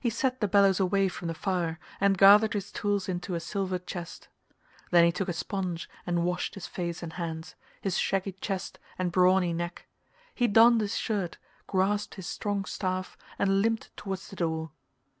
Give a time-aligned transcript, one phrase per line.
[0.00, 3.78] He set the bellows away from the fire, and gathered his tools into a silver
[3.78, 4.26] chest.
[4.90, 9.12] Then he took a sponge and washed his face and hands, his shaggy chest and
[9.12, 9.86] brawny neck;
[10.34, 11.38] he donned his shirt,
[11.68, 14.72] grasped his strong staff, and limped towards the door.